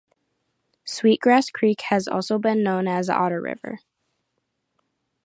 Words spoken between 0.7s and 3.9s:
Sweet Grass Creek has also been known as: Otter River.